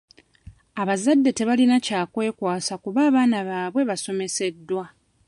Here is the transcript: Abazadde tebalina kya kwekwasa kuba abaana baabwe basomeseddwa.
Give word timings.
Abazadde 0.81 1.31
tebalina 1.37 1.77
kya 1.85 2.01
kwekwasa 2.13 2.73
kuba 2.83 2.99
abaana 3.09 3.37
baabwe 3.47 3.81
basomeseddwa. 3.89 4.83